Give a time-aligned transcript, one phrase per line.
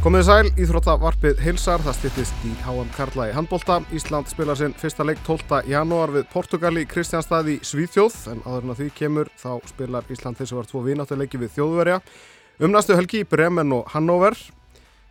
[0.00, 3.74] Komið sæl, Íþróttavarpið heilsar, það styrtist í HM Karla í handbólta.
[3.92, 5.58] Ísland spila sinn fyrsta leik 12.
[5.68, 10.40] janúar við Portugali Kristjánstað í Svíþjóð, en áður en að því kemur þá spilar Ísland
[10.40, 11.98] þessu var tvo vináttuleiki við þjóðverja.
[12.64, 14.38] Umnastu helgi Bremen og Hannover.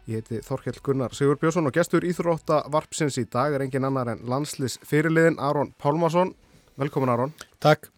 [0.10, 4.80] Ég heiti Þorkell Gunnar Sigurbjörnsson og gestur Íþróttavarpsins í dag er engin annar en landslis
[4.90, 6.34] fyrirliðin Aron Pálmarsson.
[6.82, 7.38] Velkomin Aron.
[7.62, 7.92] Takk.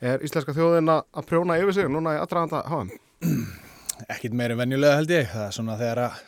[0.00, 2.96] Er íslenska þjóðin að prjóna yfir sig núna í aðdraðanda HM?
[4.14, 5.28] Ekkit meiri venjulega held ég.
[5.28, 6.18] Það er svona þegar að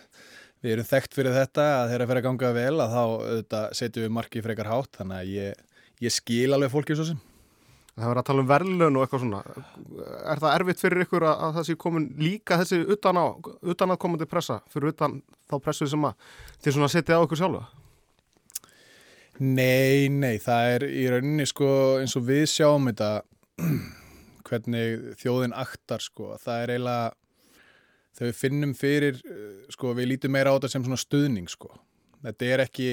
[0.60, 4.06] við erum þekkt fyrir þetta að þeirra fyrir að ganga vel að þá auðvitað, setjum
[4.06, 5.66] við marki frekar hátt þannig að ég,
[6.04, 7.20] ég skil alveg fólki svo sem.
[7.90, 9.40] Það verður að tala um verðlun og eitthvað svona.
[10.30, 13.26] Er það erfitt fyrir ykkur að, að það sé komin líka þessi utan, á,
[13.74, 15.18] utan að komandi pressa fyrir utan
[15.50, 16.30] þá pressu sem að
[16.62, 17.64] þið svona setja á ykkur sjálfa?
[19.40, 23.10] Nei, nei, það er í rauninni sko eins og við sjáum þetta
[24.48, 26.34] hvernig þjóðin aktar sko.
[26.40, 27.12] Það er eiginlega
[28.18, 31.70] þegar við finnum fyrir, eh, sko, við lítum meira á þetta sem svona stuðning, sko.
[32.24, 32.90] Þetta er ekki,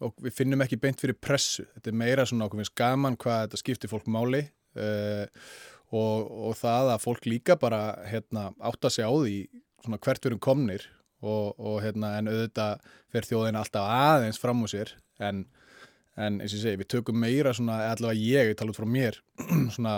[0.00, 1.66] og við finnum ekki beint fyrir pressu.
[1.74, 4.44] Þetta er meira svona okkur finnst gaman hvað þetta skiptir fólk máli
[4.78, 5.26] uh,
[5.90, 9.38] og, og það að fólk líka bara hérna, átta sig á því
[9.84, 10.86] svona hvert við erum komnir
[11.22, 15.46] og, og hérna, en auðvitað fer þjóðin alltaf aðeins fram úr sér en,
[16.18, 18.88] en eins og ég segi, við tökum meira svona, allavega ég, ég tala út frá
[18.88, 19.18] mér,
[19.76, 19.96] svona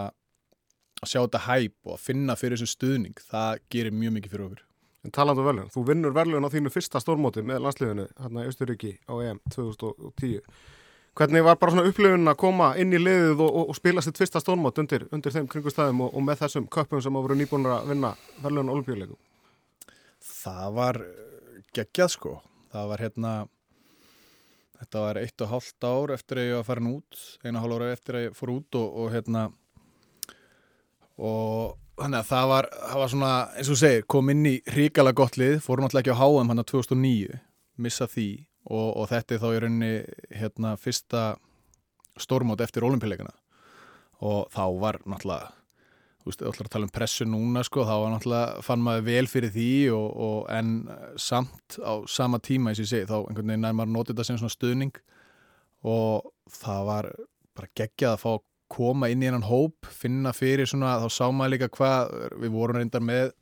[1.01, 4.49] að sjá þetta hæp og að finna fyrir þessu stuðning það gerir mjög mikið fyrir
[4.49, 4.67] okkur.
[5.01, 8.51] En talandu um velun, þú vinnur velun á þínu fyrsta stórmóti með landsliðinu hérna í
[8.51, 10.43] Östuríki á EM 2010
[11.19, 14.19] Hvernig var bara svona upplifun að koma inn í liðið og, og, og spila sitt
[14.21, 17.75] fyrsta stórmót undir, undir þeim kringustæðum og, og með þessum köpum sem á voru nýbúinur
[17.75, 18.13] að vinna
[18.45, 19.19] velun og olimpíuleikum?
[20.23, 22.37] Það var eh, geggjað sko.
[22.71, 23.33] Það var hérna
[24.79, 27.91] þetta var eitt og hálft ár eftir að ég var farin út eina hálf ára
[27.97, 29.49] eftir að ég fór út og hérna
[31.21, 35.13] og þannig að það var, það var svona, eins og segir, kom inn í ríkala
[35.17, 37.39] gott lið, fórum alltaf ekki á HM hann á 2009,
[37.81, 38.31] missa því.
[38.71, 39.93] Og, og þetta er þá í rauninni
[40.37, 41.23] hérna fyrsta
[42.21, 43.33] stórmót eftir olimpíuleikana
[44.21, 45.55] og þá var náttúrulega
[46.21, 49.07] þú veist, þú ætlar að tala um pressu núna sko, þá var náttúrulega, fann maður
[49.09, 50.75] vel fyrir því og, og en
[51.21, 54.41] samt á sama tíma, eins og ég segi, þá einhvern veginn maður notið þetta sem
[54.43, 55.01] svona stuðning.
[55.89, 56.29] Og
[56.61, 57.09] það var
[57.57, 58.31] bara geggjað að fá
[58.71, 62.81] koma inn í hennan hóp, finna fyrir svona, þá sá maður líka hvað við vorum
[62.81, 63.33] reyndar með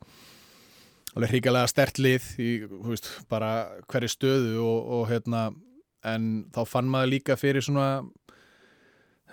[1.15, 2.49] alveg hríkalega stertlið í
[2.85, 3.51] veist, bara
[3.89, 5.49] hverju stöðu og, og hérna,
[6.05, 8.03] en þá fann maður líka fyrir svona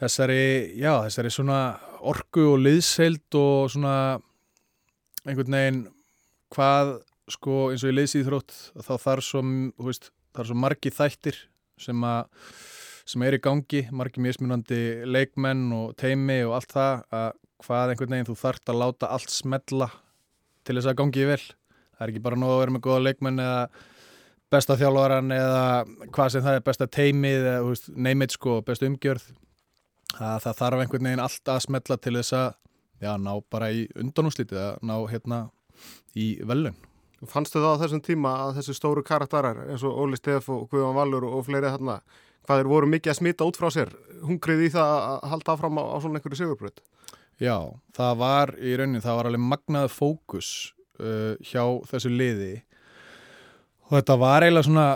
[0.01, 1.61] þessari, já, þessari svona
[2.07, 3.97] orgu og liðseild og svona
[5.27, 5.83] einhvern veginn
[6.55, 6.97] hvað,
[7.33, 8.57] sko, eins og í liðsýðþrótt
[8.87, 9.43] þá þarf svo,
[9.89, 11.41] veist, þarf svo margi þættir
[11.81, 12.29] sem að
[13.07, 17.29] sem er í gangi, margir mismunandi leikmenn og teimi og allt það að
[17.65, 19.89] hvað einhvern veginn þú þart að láta allt smetla
[20.67, 21.43] til þess að gangi vel.
[21.97, 23.61] Það er ekki bara nóg að vera með goða leikmenn eða
[24.53, 25.63] besta þjálfvaran eða
[26.15, 27.77] hvað sem það er besta teimið eða
[28.09, 29.31] neymit sko, bestu umgjörð.
[30.17, 32.51] Það, það þarf einhvern veginn allt að smetla til þess að
[33.03, 35.41] já, ná bara í undanúslítið að ná hérna
[36.17, 36.77] í velun.
[37.27, 40.97] Fannstu það á þessum tíma að þessu stóru karakterar eins og Óli Steff og Guðan
[40.99, 42.01] Valur og fleiri þarna
[42.47, 43.91] hvað er voru mikið að smita út frá sér
[44.27, 46.85] hungrið í það að halda áfram á, á svona einhverju sigurbröð
[47.37, 50.51] Já, það var í raunin, það var alveg magnaði fókus
[50.97, 52.55] uh, hjá þessu liði.
[53.87, 54.87] Og þetta var eiginlega svona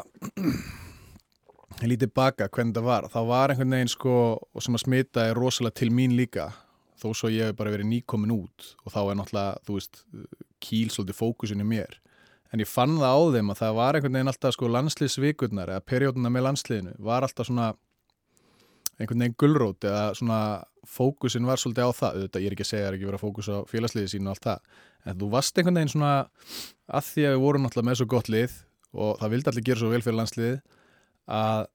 [1.90, 3.08] lítið baka hvernig þetta var.
[3.12, 4.14] Það var einhvern veginn sko
[4.56, 6.48] sem að smita er rosalega til mín líka
[7.00, 8.72] þó svo ég hef bara verið nýkomin út.
[8.86, 10.02] Og þá er náttúrulega, þú veist
[10.64, 12.00] kýl svolítið fókusin í mér
[12.50, 15.86] en ég fann það á þeim að það var einhvern veginn alltaf sko landslýsvíkurnar eða
[15.86, 17.70] perjóduna með landslýðinu var alltaf svona
[19.00, 20.40] einhvern veginn gullrót eða svona
[20.88, 22.16] fókusin var svolítið á það.
[22.16, 24.12] Auðvitað ég er ekki að segja að það er ekki verið að fókusa á félagsliði
[24.12, 24.78] sín og allt það.
[25.04, 26.14] En þú varst einhvern veginn svona
[26.90, 28.56] að því að við vorum alltaf með svo gott lið
[28.90, 30.54] og það vildi allir gera svo vel fyrir landsliði
[31.30, 31.68] að,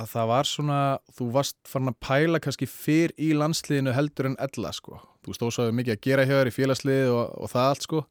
[0.00, 0.80] að það var svona
[1.16, 5.00] þú varst farin að pæla kannski fyrr í landsliðinu heldur en ella sko.
[5.24, 8.02] Þú stóðsáðu mikið að gera hjá þér í félagsliði og, og það allt sko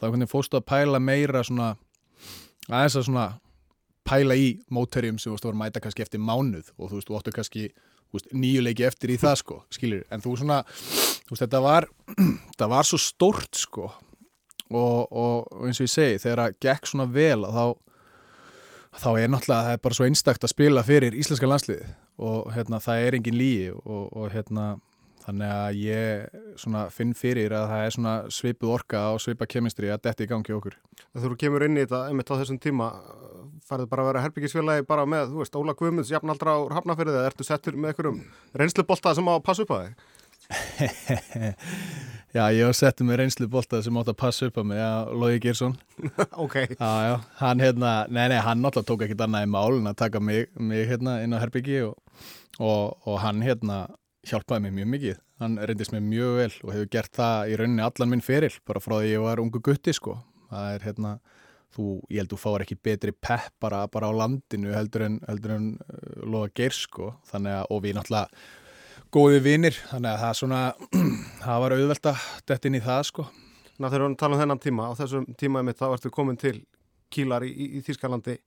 [0.00, 1.74] þá hvernig fóstu að pæla meira svona
[2.68, 3.26] aðeins að svona
[4.06, 7.18] pæla í móterjum sem þú veist voru mæta kannski eftir mánuð og þú veist, þú
[7.18, 7.68] óttu kannski
[8.32, 10.60] nýjuleiki eftir í það sko, skilir en þú svona,
[11.26, 11.88] þú veist, þetta var
[12.52, 13.90] þetta var svo stort sko.
[14.66, 17.64] Og, og eins og ég segi þegar það gekk svona vel þá
[18.96, 21.86] þá er náttúrulega, það er bara svo einstakt að spila fyrir íslenska landsliði
[22.26, 24.64] og hérna, það er engin líi og, og hérna
[25.26, 30.26] Þannig að ég finn fyrir að það er svipuð orka og svipa kemistri að detti
[30.26, 30.76] í gangi okkur.
[31.18, 32.92] Þú kemur inn í þetta, einmitt á þessum tíma,
[33.66, 37.46] farið bara að vera herbyggisfélagi bara með, þú veist, Óla Guðmunds, jafnaldra á Hafnafyrðið, ertu
[37.48, 38.22] settur með einhverjum
[38.54, 39.92] reynslubolta sem á að passa upp á þig?
[42.36, 44.90] Já, ég var settið með reynslu bolta sem átt að passa upp á mig, já,
[45.08, 45.76] Lógi Geirsson
[46.44, 49.88] ok, Já, já, hann hérna, nei, nei, hann náttúrulega tók ekkert annað í mál en
[49.88, 51.94] að taka mig, mig hérna inn á herbyggi og,
[52.60, 53.86] og, og hann hérna
[54.26, 57.86] hjálpaði mér mjög mikið, hann reyndist mér mjög vel og hefur gert það í rauninni
[57.86, 60.18] allan minn feril, bara frá því ég var ungu gutti sko,
[60.50, 61.16] það er hérna
[61.76, 65.56] þú, ég held þú fáir ekki betri pepp bara, bara á landinu heldur en, heldur
[65.56, 67.12] en uh, loða geir sko.
[67.30, 68.46] Þannig að, og við náttúrulega
[69.16, 70.62] góði vinir, þannig að það svona
[71.44, 73.28] það var auðvelt að detta inn í það sko.
[73.76, 76.56] Ná þegar við talum um þennan tíma á þessum tímaði mitt þá ertu komin til
[77.12, 78.40] Kílar í, í, í Þískalandi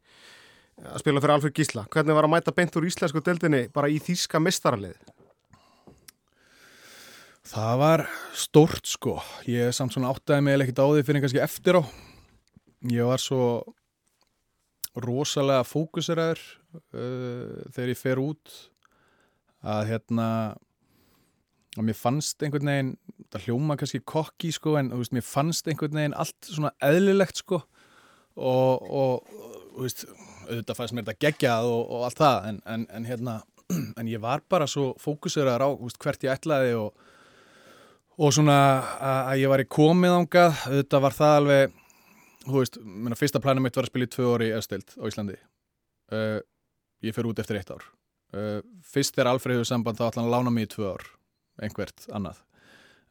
[0.79, 1.85] að spila fyrir Alfred Gísla.
[1.91, 4.97] Hvernig var að mæta beint úr íslensku deildinni bara í Þíska mestaralið
[7.49, 8.01] Það var
[8.37, 9.15] stórt sko,
[9.49, 11.83] ég samt svona áttaði mig ekkert á því fyrir kannski eftir á.
[12.93, 13.45] Ég var svo
[15.01, 16.43] rosalega fókuseraður
[16.93, 18.53] uh, þegar ég fer út
[19.65, 20.29] að hérna
[21.73, 22.93] og mér fannst einhvern veginn
[23.33, 27.63] það hljóma kannski kokki sko en veist, mér fannst einhvern veginn allt svona eðlilegt sko.
[28.37, 30.05] Og, og veist,
[30.45, 33.39] auðvitað fannst mér þetta geggjað og, og allt það en, en, en hérna
[33.99, 37.08] en ég var bara svo fókuseraður á veist, hvert ég ætlaði og
[38.19, 38.57] og svona
[38.99, 41.77] að ég var í komið ángað, auðvitað var það alveg
[42.45, 45.03] þú veist, minna, fyrsta planum mitt var að spila í tvö orði í Östild á
[45.07, 45.37] Íslandi.
[46.09, 46.39] Uh,
[47.05, 47.85] ég fyrir út eftir eitt ár.
[48.33, 51.05] Uh, fyrst er Alfred hefur samband þá ætla hann að lána mig í tvö ár
[51.63, 52.41] einhvert annað.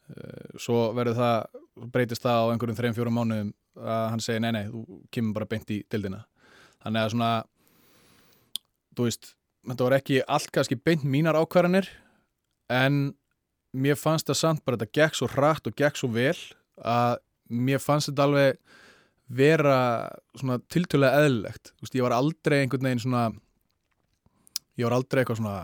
[0.08, 1.62] Uh, svo verður það,
[1.94, 5.48] breytist það á einhverjum þrejum fjórum mánuðum að hann segir nei nei, þú kemur bara
[5.50, 6.24] beint í dildina
[6.82, 7.30] þannig að svona
[8.96, 9.32] þú veist,
[9.68, 11.90] þetta var ekki allt kannski beint mínar ákvarðanir
[12.72, 13.12] en
[13.76, 16.36] mér fannst það samt bara þetta gekk svo hratt og gekk svo vel
[16.78, 17.18] að
[17.48, 18.60] mér fannst þetta alveg
[19.28, 19.78] vera
[20.38, 21.72] svona tiltölulega eðlilegt.
[21.82, 23.26] Vist, ég var aldrei einhvern veginn svona
[24.78, 25.58] ég var aldrei eitthvað svona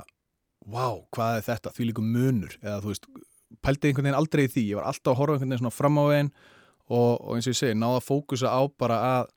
[0.65, 2.59] wow, hvað er þetta, því líka munur.
[2.62, 3.09] Eða þú veist,
[3.65, 4.67] pældi einhvern veginn aldrei í því.
[4.73, 6.33] Ég var alltaf að horfa einhvern veginn svona fram á veginn
[6.91, 9.29] og, og eins og ég segi, náða að fókusa á bara að,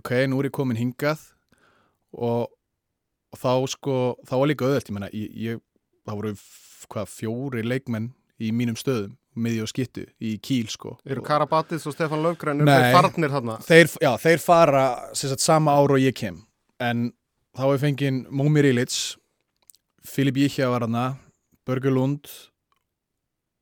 [0.00, 1.22] ok, nú er ég komin hingað
[2.12, 2.50] og,
[3.32, 3.96] og þá sko,
[4.28, 5.62] þá var líka öðvöld ég menna, ég, ég,
[6.08, 6.34] það voru
[6.88, 10.96] hvað, fjóri leikmenn í mínum stöðum miði og skittu í kíl sko.
[11.06, 13.56] Eru Karabatis og Stefan Löfgren eru þeir farnir þarna?
[13.62, 14.84] Þeir, já, þeir fara
[15.14, 16.40] sagt, sama ára og ég kem.
[16.82, 17.12] En
[17.56, 19.00] þá er fengið Mómi Rílits
[20.06, 21.04] Filip Jíkja var hana
[21.68, 22.30] Börgur Lund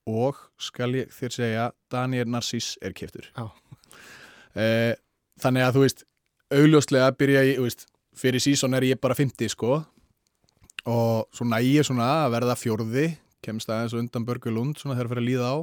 [0.09, 3.50] og skal ég þér segja Daniel Narcís er keftur Já.
[4.56, 4.94] eh,
[5.43, 6.05] þannig að þú veist
[6.55, 7.85] augljóslega byrja ég, þú veist,
[8.17, 9.82] fyrir sísón er ég bara 50 sko
[10.87, 13.09] og svo næ ég svona að verða fjórði
[13.45, 15.57] kemst aðeins undan Börgur Lund svona þegar fyrir að líða á.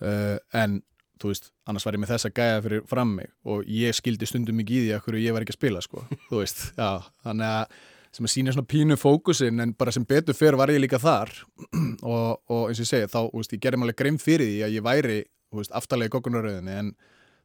[0.00, 0.80] Uh, en
[1.20, 4.56] þú veist, annars var ég með þessa gæða fyrir fram mig og ég skildi stundum
[4.56, 7.56] mikið í því að hverju ég var ekki að spila sko, þú veist, já, þannig
[7.58, 7.80] að
[8.10, 11.30] sem að sína svona pínu fókusin en bara sem betur fyrir var ég líka þar.
[12.00, 14.60] Og, og eins og ég segi, þá, þú veist, ég gerði málega grein fyrir því
[14.64, 15.18] að ég væri,
[15.52, 16.88] þú veist, aftalega í kokkunaröðinni en,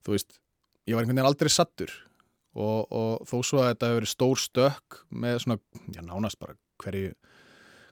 [0.08, 0.38] þú veist,
[0.88, 1.92] ég var einhvern veginn aldrei sattur
[2.56, 5.62] og, og þó svo að þetta hefur verið stór stökk með svona,
[5.92, 7.14] já, nánast bara hverju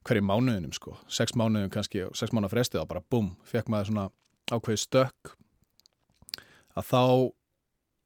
[0.04, 4.06] hverju mánuðinum sko, sex mánuðum kannski sex mánuða frestið og bara búm, fekk maður svona
[4.52, 5.34] ákveði stökk.
[6.76, 7.04] Að þá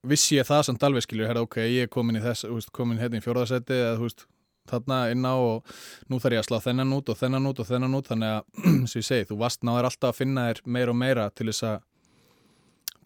[0.08, 3.02] vissi ég það samt alveg skilur, herra ok, ég er komin í þess, veist, komin
[3.02, 4.28] hérna í fjórðarsetti eða veist,
[4.70, 5.76] þarna inn á og
[6.12, 8.66] nú þarf ég að slá þennan út og þennan út og þennan út, þannig að,
[8.92, 11.70] sem ég segi, þú vast náður alltaf að finna þér meira og meira til þess
[11.72, 11.78] að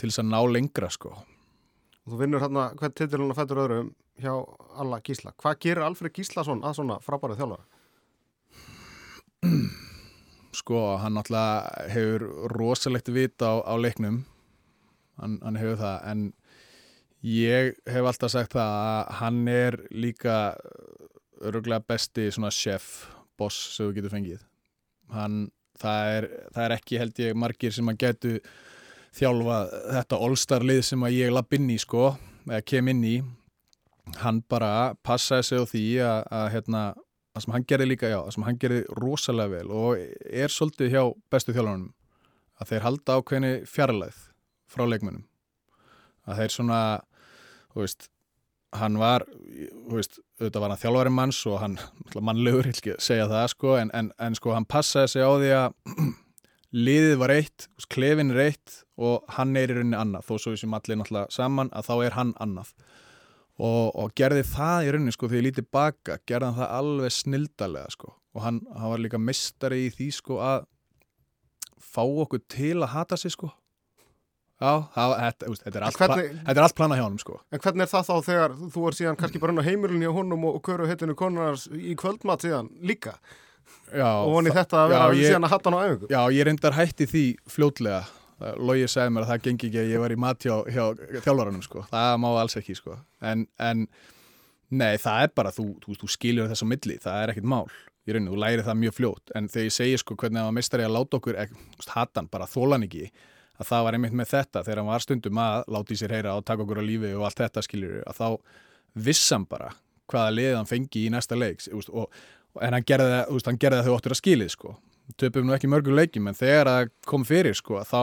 [0.02, 1.14] til þess að ná lengra sko
[2.06, 4.34] og þú vinnur hérna hvern titilun og fættur öðrum hjá
[4.82, 5.36] Alla Gísla.
[5.38, 7.66] Hvað gerir Alfred Gíslason að svona frábæra þjálfara?
[10.62, 14.24] sko, hann náttúrulega hefur rosalegt vit á, á leiknum.
[15.22, 16.28] Hann, hann hefur það en
[17.26, 20.38] ég hef alltaf sagt það að hann er líka
[21.42, 24.44] öruglega besti svona chef, boss sem þú getur fengið.
[25.12, 25.40] Hann,
[25.82, 28.36] það er, það er ekki held ég margir sem að getu
[29.16, 29.60] þjálfa
[29.98, 32.16] þetta all-star lið sem að ég lapp inn í sko,
[32.48, 33.16] eða kem inn í.
[34.22, 36.84] Hann bara passaði sig á því að, að hérna
[37.32, 40.02] það sem hann gerði líka, já, það sem hann gerði rosalega vel og
[40.44, 41.92] er svolítið hjá bestu þjálfarnum
[42.62, 44.18] að þeir halda ákveðinu fjarlæð
[44.72, 45.28] frá leikmennum
[46.28, 46.82] að þeir svona,
[47.72, 48.10] þú veist
[48.82, 51.78] hann var, þú veist auðvitað var hann þjálfari manns og hann
[52.16, 55.32] mannlegur, ég vil ekki segja það sko en, en, en sko hann passaði sig á
[55.32, 55.80] því að
[56.72, 60.28] liðið var eitt, klefin er eitt og hann er í rauninni annað.
[60.30, 62.74] Þó svo sem allir náttúrulega saman að þá er hann annað.
[63.62, 67.16] Og, og gerði það í rauninni sko þegar ég lítið baka gerði hann það alveg
[67.18, 68.14] snildalega sko.
[68.32, 70.64] Og hann, hann var líka mistari í því sko að
[71.82, 73.52] fá okkur til að hata sig sko.
[74.62, 77.40] Já, það, þetta, úst, þetta, er Hvernig- pla, þetta er allt plana hjá hann sko.
[77.52, 80.14] En hvernig er það þá þegar þú er síðan kannski bara inn á heimilinu hjá
[80.20, 83.16] honum og, köru heitinu konunars í kvöldmat síðan líka
[84.24, 86.08] og voni þa- þetta að vera já, ég- síðan að hatta hann á æfingu.
[86.10, 88.04] Já, ég reyndar hætti því fljótlega.
[88.58, 90.86] Lógi segði mér að það gengi ekki að ég var í mat hjá, hjá
[91.22, 93.84] þjálfvaranum sko, það má alls ekki sko, en, en
[94.72, 97.68] nei, það er bara, þú, þú, þú skiljur þess á milli, það er ekkit mál.
[98.08, 100.58] Í rauninu, þú læri það mjög fljótt, en þegar ég segi sko hvernig það var
[100.58, 101.38] mistari að láta okkur,
[101.94, 103.12] hattan, bara þólan ekki,
[103.62, 104.64] að það var einmitt með þetta.
[104.66, 107.28] Þegar hann var stundum að láta í sér heyra og taka okkur á lífi og
[107.30, 108.28] allt þetta skiljur, að þá
[109.06, 109.70] vissan bara
[110.10, 112.10] hvaða lið hann fengi í næsta leik og,
[112.60, 114.76] en hann gerði það, hann gerði það þau óttur að skilið sko.
[115.20, 118.02] Töpum nú ekki mörgur leikjum en þegar það kom fyrir sko þá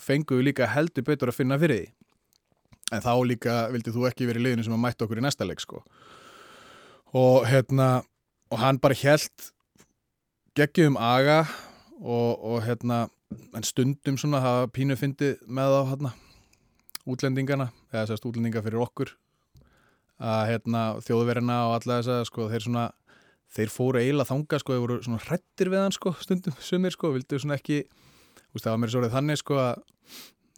[0.00, 1.88] fengum við líka heldur betur að finna fyrir því.
[2.94, 5.48] En þá líka vildi þú ekki verið í liðinu sem að mæta okkur í næsta
[5.48, 5.82] leik sko.
[7.16, 7.88] Og hérna
[8.52, 9.50] og hann bara held
[10.56, 11.42] geggið um aga
[12.00, 13.06] og, og hérna
[13.56, 16.12] en stundum svona hafa pínu fyndið með á hérna
[17.06, 19.12] útlendingana eða sérst útlendinga fyrir okkur.
[20.16, 22.86] Að hérna þjóðverina og alla þess að sko þeir svona
[23.54, 27.12] þeir fóru eiginlega þanga sko, þeir voru svona hrettir við hann sko, stundum sumir sko,
[27.14, 29.84] vildu svona ekki þú veist það var mér svo orðið þannig sko að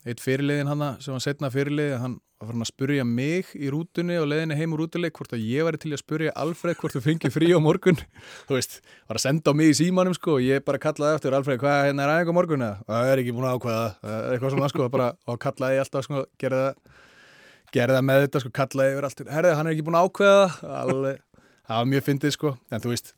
[0.09, 4.15] eitt fyrirliðin hann sem var setna fyrirliði hann var farin að spurja mig í rútunni
[4.21, 7.03] og leðinni heim úr rútuleik hvort að ég væri til að spurja Alfred hvort þú
[7.03, 7.99] fengið frí á morgun.
[8.47, 8.79] Þú veist,
[9.11, 11.81] var að senda á mig í símanum sko og ég bara kallaði eftir Alfred hvað
[11.89, 12.87] hérna er aðeins á morgun eða?
[12.87, 17.97] Það er ekki búin að ákvæða eitthvað svona sko bara, og kallaði alltaf sko gerði
[17.99, 19.25] það með þetta sko kallaði yfir allt.
[19.35, 21.25] Herði hann er ekki búin að ákvæða alveg
[21.69, 23.15] það var mjög fyndið sko, en þú veist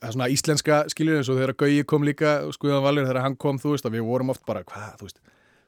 [0.00, 3.36] það er svona íslenska skiljur eins og þegar Gauji kom líka, skuðan valur þegar hann
[3.40, 5.20] kom, þú veist, að við vorum oft bara, hvað, þú veist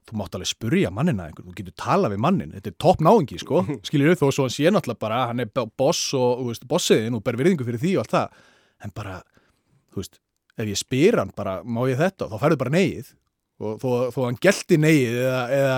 [0.08, 3.38] þú mátt alveg spurja mannina einhvern, þú getur tala við mannin, þetta er topp náðingi,
[3.38, 3.60] sko.
[3.86, 7.22] Skiljur þó svo hann sé náttúrulega bara, hann er boss og, þú veist, bossiðinn og
[7.26, 8.40] ber virðingu fyrir því og allt það,
[8.82, 9.18] en bara
[9.92, 10.18] þú veist,
[10.58, 13.12] ef ég spyr hann bara, má ég þetta, þá færðu bara neyið.
[13.62, 15.76] Og þó, þó hann gelti neyið eða, eða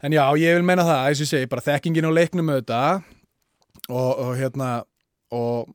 [0.00, 3.04] að en já, ég vil meina það, og ég segi, bara þekkingin á leiknum auðvitað
[3.88, 4.70] og, og hérna
[5.34, 5.70] og,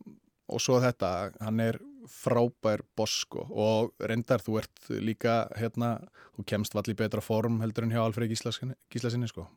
[0.52, 1.80] og svo þetta, hann er
[2.12, 5.96] frábær bosko og reyndar þú ert líka hérna,
[6.36, 9.48] þú kemst valli betra form heldur en hjá Alfred Gíslasinni sko.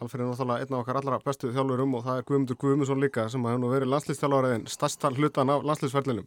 [0.00, 3.28] Alfred er náttúrulega einn af okkar allra bestu þjálfurum og það er Guðmundur Guðmundsson líka
[3.30, 6.26] sem hefur nú verið landslýstjálfariðin stærsta hlutan af landslýsverðlinum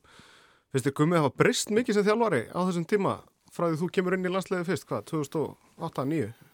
[0.71, 3.17] finnst þið Guðmund hafa brist mikið sem þjálfari á þessum tíma
[3.53, 6.52] frá því þú kemur inn í landsliði fyrst, hvað, 2008-2009?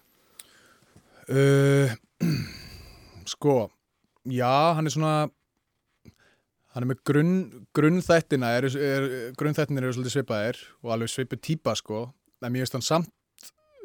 [1.29, 1.93] Uh,
[3.33, 3.69] sko,
[4.25, 5.13] já, hann er svona
[6.73, 7.35] hann er með grunn,
[7.77, 9.07] grunnþættina er, er,
[9.37, 12.07] grunnþættinir eru svolítið svipaðir og alveg svipið típa sko.
[12.41, 13.15] En mér finnst hann samt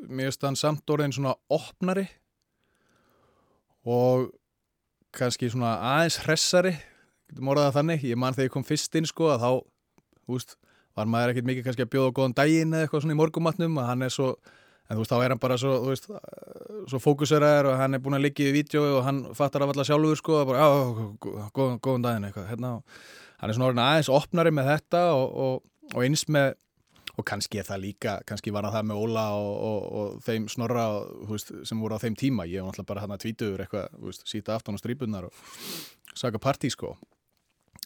[0.09, 2.07] mér finnst hann samt orðin svona opnari
[3.85, 4.31] og
[5.15, 6.75] kannski svona aðeins hressari
[7.31, 9.51] getum orðað þannig, ég man þegar ég kom fyrst inn sko að þá,
[10.25, 10.57] þú veist
[10.95, 13.89] var maður ekkert mikið kannski að bjóða góðan daginn eða eitthvað svona í morgumatnum að
[13.91, 14.29] hann er svo
[14.85, 16.09] en þú veist, þá er hann bara svo, þú veist,
[16.93, 19.87] svo fókuseraður og hann er búin að liggja í vídeo og hann fattar af alla
[19.89, 21.07] sjálfur, sko, og bara, já,
[21.57, 22.75] góðan, góðan daginn eitthvað, hérna,
[23.41, 26.53] hann er svona orðin aðeins opnari með þetta og, og, og eins með,
[27.15, 30.87] og kannski er það líka, kannski var það með Óla og, og þeim snorra,
[31.23, 33.91] þú veist, sem voru á þeim tíma, ég var náttúrulega bara hann að tvítuður eitthvað,
[33.97, 35.45] þú veist, síta aftan á strípunar og
[36.13, 36.93] saka partí, sko,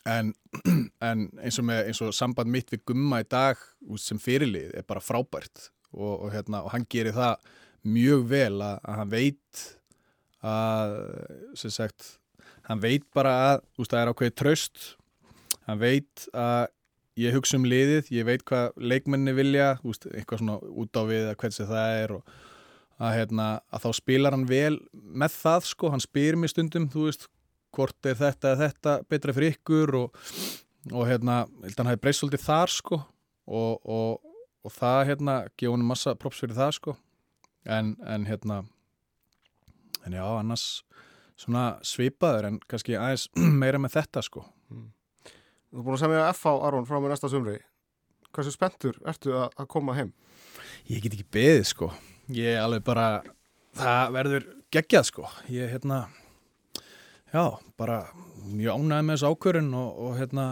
[0.09, 0.35] en,
[1.11, 3.61] en eins og með, eins og samband mitt við gumma í dag,
[4.03, 7.51] sem fyrirlið, er bara frábært og, og, hérna, og hann gerir það
[7.89, 9.67] mjög vel að, að hann veit
[10.49, 10.97] að
[11.59, 12.09] sem sagt,
[12.69, 14.83] hann veit bara að úst, það er ákveðið tröst
[15.69, 16.69] hann veit að
[17.19, 21.25] ég hugsa um liðið, ég veit hvað leikmenni vilja, úst, eitthvað svona út á við
[21.33, 22.37] að hversi það er og
[22.99, 27.09] að, hérna, að þá spilar hann vel með það sko, hann spyr mér stundum þú
[27.09, 27.29] veist,
[27.75, 30.23] hvort er þetta eða þetta betra fyrir ykkur og,
[30.93, 31.43] og hérna,
[31.77, 33.01] hann hafi breyst svolítið þar sko.
[33.49, 34.28] Og, og,
[34.69, 36.95] og það hérna gefa hann massa props fyrir það sko.
[37.69, 38.63] En, en hérna
[40.07, 40.67] en já annars
[41.39, 43.29] svona svipaður en kannski aðeins
[43.63, 44.45] meira með þetta sko.
[44.73, 44.91] Mm.
[45.69, 47.59] Þú er búin að segja F á Aron frá mér næsta sumri.
[48.35, 50.13] Hversu spenntur ertu að, að koma heim?
[50.89, 51.91] Ég get ekki beðið sko.
[52.37, 53.09] Ég er alveg bara
[53.79, 55.29] það verður geggjað sko.
[55.53, 56.05] Ég hérna
[57.33, 57.45] já
[57.81, 58.03] bara
[58.49, 60.49] mjög ánægð með þessu ákvörun og, og hérna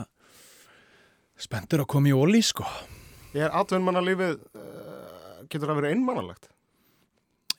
[1.40, 2.64] spenntur að koma í óli sko
[3.36, 6.48] Er atvinnmannalífið, uh, getur það verið einmannalegt?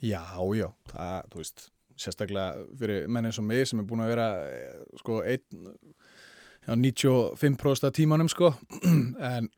[0.01, 0.23] Já,
[0.57, 1.67] já, það, þú veist,
[1.97, 5.71] sérstaklega fyrir menni eins og mig sem er búin að vera, eh, sko, ein,
[6.67, 8.51] já, 95% af tímanum, sko,
[9.31, 9.49] en,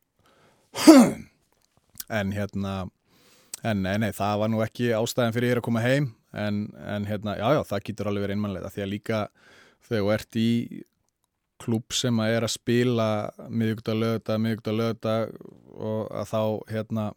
[2.20, 2.74] en hérna,
[3.60, 7.08] en nei, nei, það var nú ekki ástæðin fyrir ég að koma heim, en, en
[7.08, 9.24] hérna, já, já, það getur alveg verið einmannlega, því að líka
[9.88, 10.50] þegar þú ert í
[11.60, 13.08] klúb sem að er að spila
[13.48, 15.16] miðugta lögta, miðugta lögta
[15.76, 17.10] og að þá hérna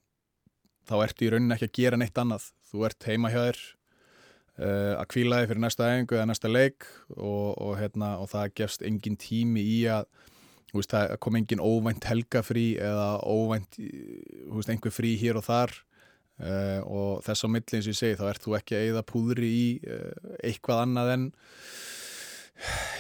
[0.90, 2.50] þá ertu í rauninni ekki að gera neitt annað.
[2.70, 3.62] Þú ert heima hjá þér
[4.60, 8.54] uh, að kvíla þig fyrir næsta efingu eða næsta leik og, og, hérna, og það
[8.60, 10.08] gefst engin tími í að
[10.74, 15.76] veist, það kom engin óvænt helgafrí eða óvænt veist, einhver frí hér og þar
[16.42, 19.08] uh, og þess á milli eins og ég segi þá ert þú ekki að eigða
[19.14, 21.28] púðri í uh, eitthvað annað en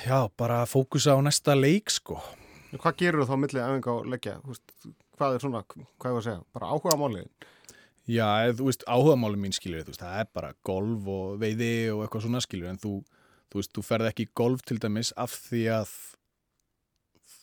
[0.07, 2.19] já, bara fókusa á næsta leik sko
[2.73, 4.39] Hvað gerur þá millið æfinga og leggja?
[5.13, 6.39] Hvað er svona, hvað er það að segja?
[6.57, 7.27] Bara áhuga málið?
[8.09, 8.25] Já,
[8.57, 12.25] þú veist, áhuga málið mín skilur veist, það er bara golf og veiði og eitthvað
[12.25, 12.97] svona skilur en þú,
[13.53, 15.93] þú veist, þú ferð ekki í golf til dæmis af því að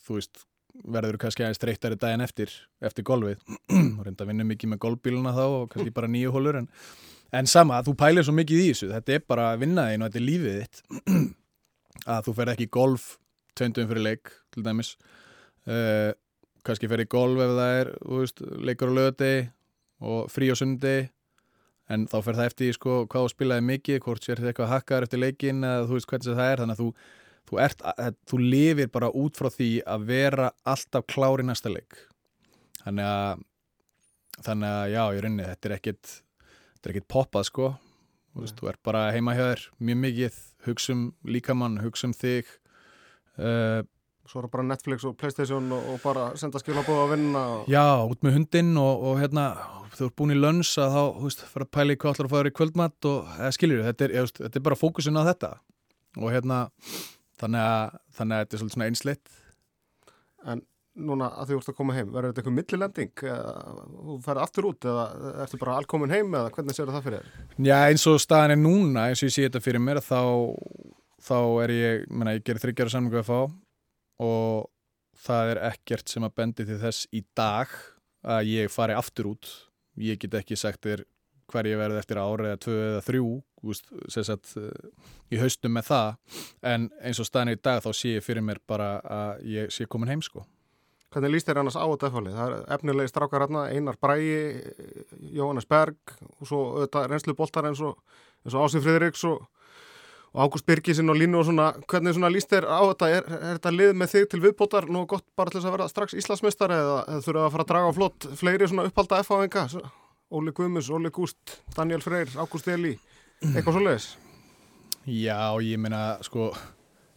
[0.04, 0.44] þú veist,
[0.90, 2.52] verður kannski aðeins streytari daginn eftir,
[2.82, 3.40] eftir golfið
[3.98, 6.68] og reynda að vinna mikið með golfbíluna þá og kannski bara nýju hólur en,
[7.38, 10.26] en sama, þú pælir svo mikið í þessu þetta er bara vinnaðin og þetta er
[10.28, 10.82] lífið þitt
[12.06, 13.06] að þú ferð ekki í golf
[13.58, 14.94] töndum fyrir leik til dæmis.
[15.68, 16.12] Uh,
[16.66, 19.34] kannski ferð í golf ef það er veist, leikur á lögati
[20.00, 20.98] og frí á sundi
[21.90, 25.06] en þá fer það eftir sko, hvað þú spilaði mikið hvort sér þetta eitthvað hakkar
[25.06, 26.90] eftir leikin eða þú veist hvernig það er þannig að þú
[27.50, 31.98] þú, ert, að, þú lifir bara út frá því að vera alltaf klári næsta leik.
[32.84, 33.46] Þannig að
[34.40, 37.72] þannig að já, ég rinni, þetta er ekkit þetta er ekkit poppað sko
[38.32, 42.16] þú, veist, þú ert bara heima hjá þér mjög mikið hugsa um líkamann, hugsa um
[42.16, 42.50] þig
[43.38, 43.82] uh,
[44.30, 47.70] Svo er það bara Netflix og Playstation og, og bara senda skilabóða að vinna og...
[47.72, 49.46] Já, út með hundinn og, og hérna
[49.96, 52.28] þú ert búin í lönns að þá, þú veist, fara að pæla í hvað allar
[52.28, 55.22] að fara í kvöldmatt og eða skiljur, þetta er, ég, þetta er bara fókusin á
[55.26, 55.50] þetta.
[56.20, 56.60] Og hérna
[57.40, 59.34] þannig að, þannig að þetta er svolítið svona einsleitt.
[60.50, 60.62] En
[61.06, 63.12] núna að þú ert að koma heim verður þetta eitthvað millilending?
[63.20, 65.04] Þú ferði aftur út eða
[65.44, 67.46] ertu bara allkomin heim eða hvernig séu það fyrir þér?
[67.68, 70.20] Já eins og staðan er núna eins og ég sé þetta fyrir mér þá,
[71.26, 73.40] þá er ég, menna ég gerir þryggjara samlingu að fá
[74.20, 74.68] og
[75.20, 77.72] það er ekkert sem að bendi til þess í dag
[78.20, 79.48] að ég fari aftur út.
[80.00, 81.04] Ég get ekki sagt þér
[81.50, 83.30] hver ég verði eftir ári eða tvö eða þrjú
[84.08, 84.54] sagt,
[85.28, 86.38] í haustum með það.
[86.72, 89.88] En eins og staðin í dag þá sé ég fyrir mér bara að ég sé
[89.90, 90.44] komin heim sko
[91.10, 92.32] Hvernig líst þér annars á þetta efalli?
[92.34, 94.26] Það er efnilegi strákar hérna, Einar Bræi,
[95.34, 96.60] Jóhannes Berg og svo
[97.10, 97.98] reynslu boltar eins og,
[98.46, 99.42] og Ásif Fridriks og,
[100.30, 101.72] og Ágúst Birgisinn og Línu og svona.
[101.90, 103.10] Hvernig svona líst þér á þetta?
[103.16, 105.90] Er, er þetta lið með þig til viðbótar nú gott bara til þess að vera
[105.90, 109.68] strax Íslandsmestari eða, eða þurfa að fara að draga á flott fleiri svona upphalda F-áenga?
[110.30, 112.94] Óli Guðmus, Óli Gúst, Daniel Freyr, Ágúst Eli,
[113.50, 114.12] eitthvað svo leiðis?
[115.10, 116.52] Já, ég meina sko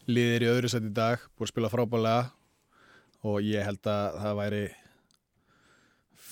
[0.10, 2.32] liðir í öðru sett í dag, búið að spila frábælega
[3.24, 4.64] og ég held að það væri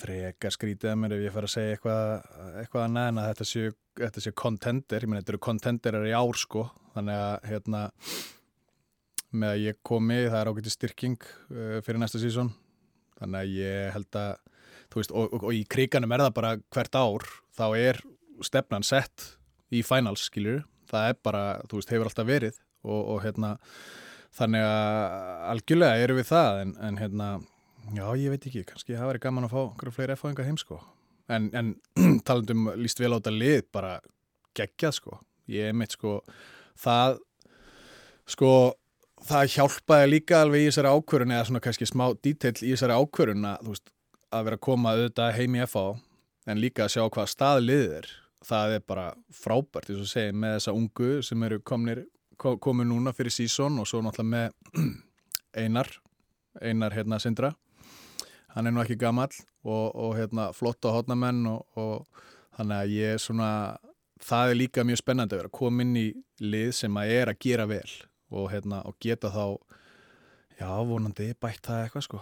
[0.02, 2.04] frekar skrítið að mér ef ég fær að segja eitthvað,
[2.62, 6.14] eitthvað annað en að þetta séu, þetta séu contender, ég menn þetta eru contenderar í
[6.16, 7.82] ár sko, þannig að hérna
[9.32, 12.52] með að ég komi það er ágætið styrking uh, fyrir næsta sísón,
[13.20, 14.32] þannig að ég held að,
[14.92, 18.02] þú veist, og, og, og í kriganum er það bara hvert ár þá er
[18.44, 19.30] stefnan sett
[19.72, 23.56] í finals, skiljur, það er bara þú veist, hefur alltaf verið og, og hérna
[24.38, 27.30] þannig að algjörlega eru við það en, en hérna,
[27.98, 30.80] já ég veit ekki kannski það væri gaman að fá einhverju fleiri F-fáingar heim sko,
[31.32, 31.74] en, en
[32.28, 33.98] talandum líst vel á þetta lið, bara
[34.58, 35.18] geggjað sko,
[35.52, 36.20] ég mitt sko
[36.80, 37.20] það
[38.32, 38.52] sko
[39.28, 43.46] það hjálpaði líka alveg í þessari ákvörun eða svona kannski smá dítill í þessari ákvörun
[43.52, 43.92] að, veist,
[44.32, 45.86] að vera að koma auðvitað heim í FA
[46.50, 48.10] en líka að sjá hvað staðliðið er.
[48.42, 49.06] Það er bara
[49.38, 52.06] frábært, eins og segi, með þessa ungu sem eru komnir
[52.42, 54.88] komið núna fyrir sísón og svo náttúrulega með
[55.62, 55.92] Einar
[56.60, 57.54] Einar hérna Sindra.
[58.52, 59.32] Hann er nú ekki gammal
[59.64, 62.26] og, og hérna flott á hotnamenn og, og
[62.58, 63.52] þannig að ég er svona
[64.22, 66.08] það er líka mjög spennandi að vera komin í
[66.44, 67.88] lið sem að er að gera vel
[68.32, 69.46] og hérna og geta þá
[70.60, 72.22] já vonandi bætt það eitthvað sko.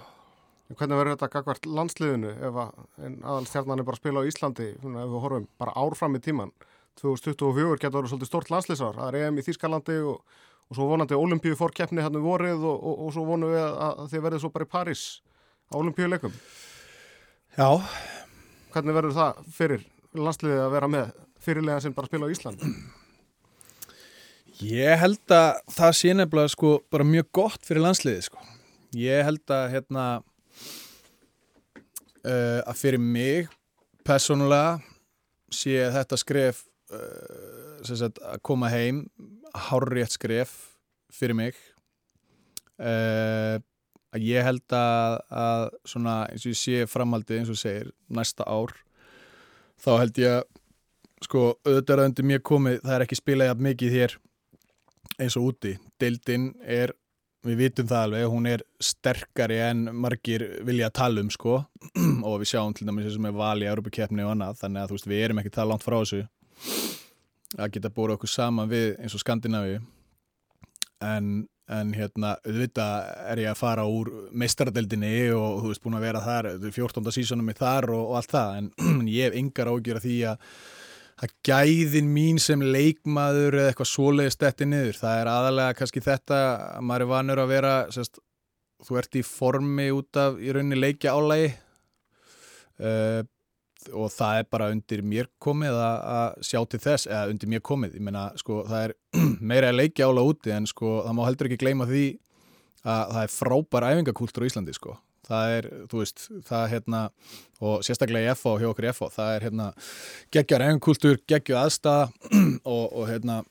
[0.70, 4.68] Hvernig verður þetta gagvart landsliðinu ef að aðal stjarnan er bara að spila á Íslandi
[4.78, 6.54] ef við horfum bara árfram í tíman
[7.02, 10.20] 2024 getur verið svolítið stort landslýsar það er EM í Þýskalandi og,
[10.70, 14.04] og svo vonandi olimpíu fórkeppni hann um vorið og, og, og svo vonum við að
[14.14, 15.06] þið verðið svo bara í París
[15.70, 16.36] á olimpíuleikum
[17.58, 17.70] Já.
[18.70, 19.82] Hvernig verður það fyrir
[20.16, 21.12] landslýðið að vera með
[21.44, 22.70] fyrirlega sem bara spila á Íslandi?
[24.60, 28.42] Ég held að það sé nefnilega sko bara mjög gott fyrir landsliðið sko.
[29.00, 30.06] Ég held að hérna
[32.26, 33.48] uh, að fyrir mig
[34.08, 34.80] personulega
[35.54, 39.06] sé þetta skref sagt, að koma heim
[39.69, 40.56] hárrétt skref
[41.13, 41.58] fyrir mig.
[42.80, 43.60] Uh,
[44.15, 48.47] að ég held að, að svona eins og ég sé framhaldið eins og segir næsta
[48.47, 48.71] ár
[49.80, 50.47] þá held ég að
[51.28, 54.15] sko auðvitað undir mér komið það er ekki spilað jafn mikið hér
[55.19, 55.75] eins og úti.
[55.99, 56.93] Deildinn er
[57.45, 61.62] við vitum það alveg, hún er sterkari en margir vilja að tala um sko.
[62.28, 64.97] Og við sjáum til dæmis sem er vali í Europakefni og annað, þannig að þú
[64.97, 66.21] veist við erum ekki það langt frá þessu
[67.58, 69.80] að geta búið okkur saman við eins og Skandinavi
[71.06, 71.30] en,
[71.72, 76.26] en hérna, auðvitað er ég að fara úr meistaradeldinni og þú veist, búin að vera
[76.26, 77.13] þar 14.
[77.15, 78.60] sísonum með þar og, og allt það.
[78.60, 80.52] En ég hef yngar ágjör að því að
[81.19, 86.38] að gæðin mín sem leikmaður eða eitthvað svoleiðist þetta niður, það er aðalega kannski þetta
[86.45, 88.22] að maður er vanur að vera sérst,
[88.88, 91.50] þú ert í formi út af í rauninni leikja álægi
[92.80, 93.19] uh,
[93.94, 98.00] og það er bara undir mér komið að, sjá til þess, eða undir mér komið
[98.00, 98.96] ég meina, sko, það er
[99.52, 102.08] meira að leikja álæg úti en sko, það má heldur ekki gleyma því
[102.84, 104.96] að það er frábær æfingakúltur á Íslandi, sko.
[105.30, 107.02] Það er, þú veist, það er hérna
[107.62, 109.68] og sérstaklega í FO, hjá okkur í FO það er hérna
[110.34, 112.08] geggjar engunkultur geggju aðstæða
[112.74, 113.42] og, og hérna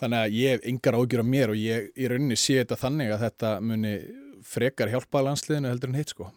[0.00, 3.14] þannig að ég hef yngar ágjur á mér og ég í rauninni sé þetta þannig
[3.14, 3.94] að þetta muni
[4.44, 6.28] frekar hjálpa landsliðinu heldur en hitt sko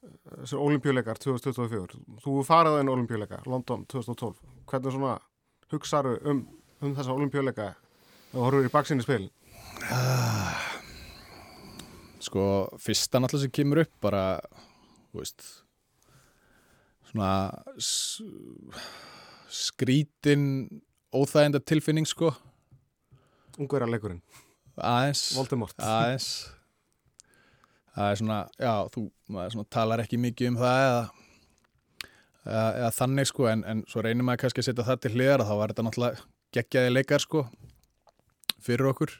[0.00, 5.18] Þessar olimpíuleikar 2024 þú farið á einu olimpíuleika, London 2012 hvernig svona
[5.72, 6.44] hugsaðu um,
[6.80, 7.72] um þessa olimpíuleika
[8.32, 9.26] og horfur í baksinni spil?
[9.90, 10.70] Ah
[12.20, 12.42] sko
[12.80, 14.22] fyrsta náttúrulega sem kemur upp bara
[15.10, 15.46] þú veist
[17.10, 17.32] svona
[19.50, 20.44] skrítin
[21.10, 22.30] óþægenda tilfinning sko.
[23.58, 24.22] Ungverjarleikurinn
[24.80, 25.30] aðeins.
[25.36, 25.76] Voldemort.
[25.82, 26.30] Aðeins
[27.96, 31.00] það er svona, já, þú svona, talar ekki mikið um það eða,
[32.44, 35.44] eða, eða þannig sko en, en svo reynir maður kannski að setja það til hliðar
[35.44, 37.44] og þá var þetta náttúrulega geggjaði leikar sko
[38.60, 39.12] fyrir okkur.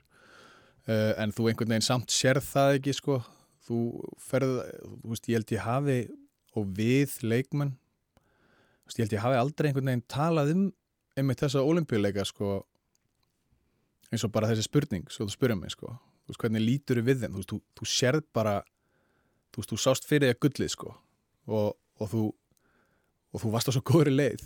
[0.88, 3.20] Uh, en þú einhvern veginn samt sérð það ekki sko.
[3.68, 3.78] Þú
[4.24, 5.98] ferð, þú veist, ég held ég hafi
[6.58, 10.64] og við leikmenn þú veist, ég held ég hafi aldrei einhvern veginn talað um
[11.18, 12.60] einmitt þessa olimpíuleika sko
[14.10, 15.94] eins og bara þessi spurning, svo þú spurðum mig sko
[16.30, 18.54] þú veist, hvernig lítur við þeim, þú veist, þú, þú sérð bara
[19.50, 20.94] þú veist, þú sást fyrir því að gullið sko.
[21.50, 22.24] Og, og þú
[23.30, 24.42] og þú varst á svo góðri leið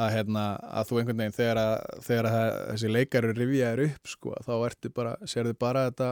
[0.00, 2.42] að, hérna, að þú einhvern veginn þegar, að, þegar að
[2.72, 6.10] þessi leikaru rivja er upp sko, þá ertu bara, sérðu bara þetta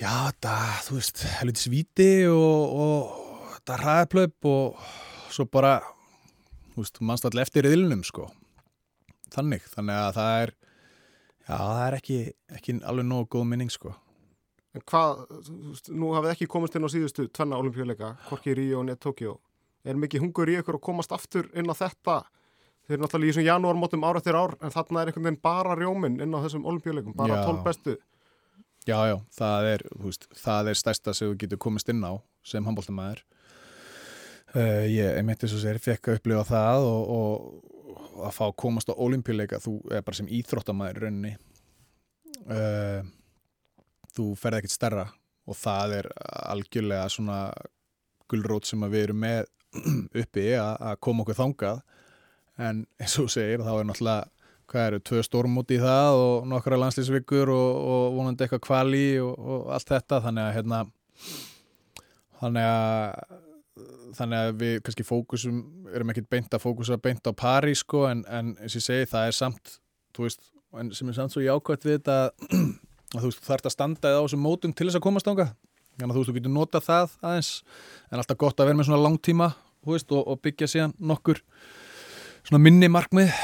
[0.00, 0.54] já, þetta,
[0.88, 4.88] þú veist helviti svíti og, og þetta ræðplöp og
[5.34, 5.76] svo bara
[6.74, 8.28] þú veist, mannst allir eftir yðlunum sko.
[9.34, 10.54] Þannig, þannig að það er
[11.48, 12.18] já, það er ekki,
[12.58, 13.94] ekki alveg nógu góð minning sko.
[14.74, 15.24] En hvað,
[15.94, 19.36] nú hafið ekki komist inn á síðustu tvenna olimpíuleika, Korki Ríó og Nett Tókjó
[19.84, 22.22] er mikið hungur í ykkur að komast aftur inn á þetta?
[22.84, 25.76] Þeir eru náttúrulega í þessum janúarmótum ár eftir ár en þarna er einhvern veginn bara
[25.78, 27.94] rjóminn inn á þessum olimpíuleikum, bara tól bestu.
[28.84, 32.66] Já, já, það er, veist, það er stærsta sem þú getur komist inn á sem
[32.66, 33.22] handbóltamæður
[34.54, 37.73] uh, ég, ég meinti svo sér, fekk að upplifa það og, og
[38.14, 41.34] að fá að komast á olimpíuleika, þú er bara sem íþróttamæður raunni
[42.48, 43.04] uh,
[44.14, 45.06] þú ferði ekkert stærra
[45.44, 46.10] og það er
[46.54, 47.38] algjörlega svona
[48.30, 49.50] gullrót sem við erum með
[50.22, 51.82] uppi að koma okkur þangað.
[52.62, 54.30] En eins og segir þá er náttúrulega
[54.70, 59.34] hvað eru, tvö stórmúti í það og nokkra landslýsvikur og, og vonandi eitthvað kvali og,
[59.34, 60.22] og allt þetta.
[60.24, 60.78] Þannig að hérna
[62.40, 63.42] þannig að
[64.14, 65.60] þannig að við kannski fókusum
[65.90, 69.10] erum ekkert beint að fókusa beint á París sko en, en eins og ég segi
[69.10, 69.76] það er samt
[70.14, 70.44] þú veist,
[70.94, 72.18] sem er samt svo jákvæmt við þetta
[73.14, 75.48] að þú veist, þú þarfst að standa á þessum mótum til þess að komast ánga
[75.98, 77.52] þannig að þú veist, þú getur notað það aðeins.
[78.10, 79.50] En alltaf gott að vera með svona langtíma
[79.84, 81.42] veist, og, og byggja síðan nokkur
[82.44, 83.34] svona minni markmið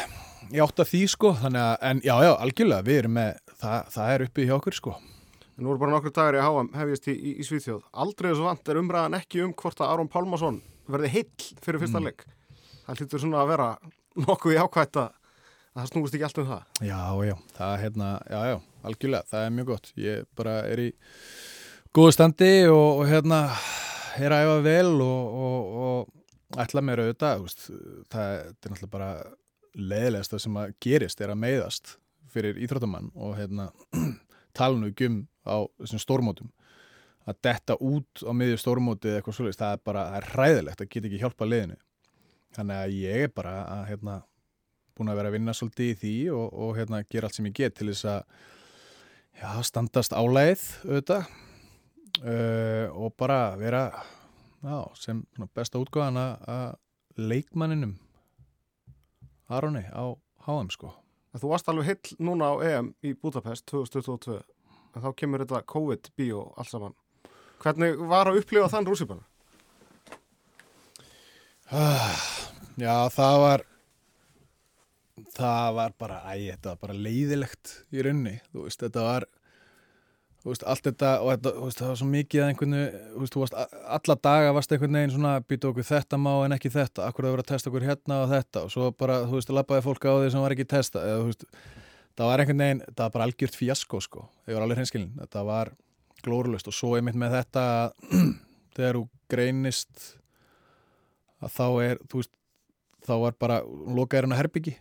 [0.50, 1.34] í átt að því sko.
[1.42, 4.78] Þannig að, en já, já, algjörlega, við erum með það, það er uppið hjá okkur
[4.78, 4.96] sko
[5.60, 7.82] Nú eru bara nokkur dagar í að háa hefjast í, í, í Svíþjóð.
[8.02, 12.00] Aldrei þessu vant er umræðan ekki um hvort að Aron Pálmarsson verði heill fyrir fyrsta
[12.00, 12.06] mm.
[12.08, 12.24] leik.
[12.86, 13.66] Það hlýttur svona að vera
[14.24, 15.10] nokkuð í ákvæmt að
[15.76, 16.62] það snúist ekki allt um það.
[16.88, 18.56] Já, já, það er hérna, já, já,
[18.88, 20.88] algjörlega það er mjög gott, ég bara er í
[21.98, 23.42] góðu standi og, og hérna
[24.24, 27.44] er að æfa vel og, og, og ætla mér auðvitað
[28.10, 29.10] það er náttúrulega bara
[29.76, 31.94] leiðilegast það sem að gerist er að meiðast
[32.30, 33.68] fyrir íþróttamann og hérna
[34.90, 36.50] ekki um á þessum stórmótum.
[37.28, 40.82] Að detta út á miðjur stórmóti eða eitthvað svolítið, það er bara það er hræðilegt
[40.82, 41.78] að geta ekki hjálpa liðinu.
[42.56, 44.16] Þannig að ég er bara að hérna
[44.96, 47.56] búin að vera að vinna svolítið í því og, og hérna gera allt sem ég
[47.56, 48.22] get til þess að
[49.40, 51.30] já, standast álæð auðvitað.
[52.20, 53.84] Uh, og bara vera
[54.60, 55.22] já, sem
[55.56, 56.74] besta útgáðan að
[57.20, 57.94] leikmanninum
[59.50, 60.14] Aroni á
[60.46, 60.92] HM sko.
[61.38, 64.40] Þú varst alveg hill núna á EM í Budapest 2022
[64.94, 66.96] en þá kemur þetta COVID-bíó alls saman.
[67.60, 69.26] Hvernig var að upplifa þann rússipanna?
[71.70, 72.22] Ah,
[72.80, 73.66] já, það var
[75.36, 79.28] það var bara æg, þetta var bara leiðilegt í raunni, þú veist, þetta var
[80.40, 83.48] Veist, allt þetta og þetta, veist, það var svo mikið að einhvern veginn,
[83.92, 87.34] alla daga varst einhvern veginn svona býta okkur þetta má en ekki þetta, akkur það
[87.34, 90.12] voru að testa okkur hérna og þetta og svo bara, þú veist, lappaði fólk á
[90.16, 91.44] því sem var ekki testa eða þú veist,
[92.20, 95.12] það var einhvern veginn, það var bara algjört fjasko sko, ég var alveg hreinskilin.
[95.22, 95.72] Þetta var
[96.20, 97.64] glórulust og svo einmitt með þetta
[98.76, 100.06] þegar þú greinist
[101.40, 102.32] að þá er þú veist,
[103.08, 104.76] þá var bara lokaður hann að herbyggi.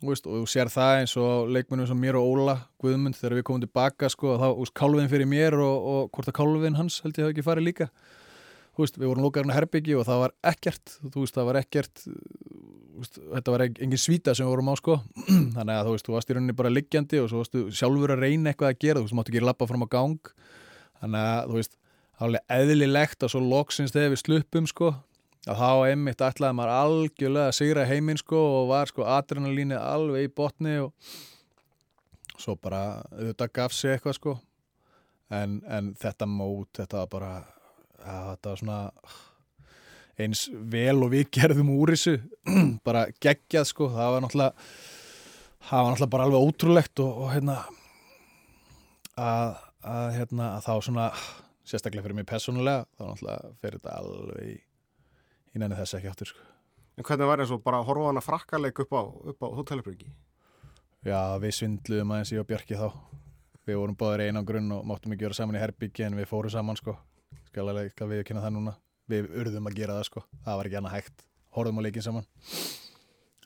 [0.00, 3.46] Veist, og þú sér það eins og leikmennum sem mér og Óla Guðmund þegar við
[3.46, 7.20] komum tilbaka sko, þá, veist, kálvin fyrir mér og, og hvort að kálvin hans held
[7.20, 7.90] ég hafi ekki farið líka.
[8.80, 11.60] Veist, við vorum lokaður hann að herbyggi og það var ekkert þú veist, það var
[11.60, 12.04] ekkert
[13.08, 14.96] þetta var engin svíta sem við vorum á sko.
[15.56, 18.24] Þannig að þú veist, þú varst í rauninni bara liggjandi og svo varstu sjálfur að
[18.26, 20.32] reyna eitthvað að gera þú veist, þú máttu ekki lappa fram á gang.
[21.00, 21.78] Þannig að þú veist,
[22.20, 24.90] alveg eðlilegt að svo loksins þegar við sluppum sko
[25.48, 30.26] að þá einmitt ætlaði maður algjörlega að sigra heiminn sko og var sko adrenalínið alveg
[30.26, 30.92] í botni og
[32.40, 34.36] svo bara auðvitað gaf sig eitthvað sko.
[35.30, 37.32] En, en þetta mót, þetta var bara
[38.02, 38.78] ja, þetta var svona
[40.24, 42.16] eins vel og við gerðum úr þessu
[42.86, 44.70] bara geggjað sko það var náttúrulega
[45.68, 47.58] það var náttúrulega bara alveg ótrúlegt og, og hérna
[49.20, 49.54] að,
[49.84, 51.10] að hérna að þá svona
[51.70, 54.50] sérstaklega fyrir mig personulega þá náttúrulega fyrir þetta alveg
[55.50, 56.48] í nenni þess ekki áttur sko.
[56.98, 59.02] En hvernig var eins og bara að horfa hana frakkaleg upp á,
[59.32, 60.10] upp á hotellbryggi?
[61.06, 62.88] Já, við svindluðum aðeins ég og Björki þá
[63.66, 66.52] við vorum báðir einan grunn og máttum ekki vera saman í herbyggi en við fórum
[66.52, 66.96] saman sko
[67.48, 68.74] skal alveg ekki við kynna það núna
[69.10, 71.24] við urðum að gera það sko, það var ekki annað hægt.
[71.56, 72.26] Horfum á leikin saman.